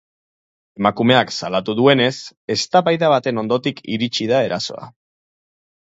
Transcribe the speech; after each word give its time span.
Emakumeak 0.79 1.33
salatu 1.41 1.75
duenez, 1.81 2.09
eztabaida 2.55 3.13
baten 3.15 3.43
ondotik 3.45 3.85
iritsi 3.97 4.29
da 4.33 4.45
erasoa. 4.51 4.93